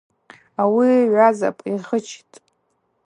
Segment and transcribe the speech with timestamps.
[0.61, 2.35] Ауи гӏвазапӏ, йгъычитӏ.